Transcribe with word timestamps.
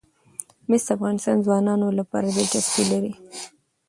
مس 0.69 0.83
د 0.87 0.89
افغان 0.95 1.15
ځوانانو 1.45 1.87
لپاره 1.99 2.27
دلچسپي 2.35 2.83
لري. 2.91 3.13